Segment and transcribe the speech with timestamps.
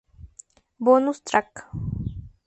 [0.79, 1.69] Bonus track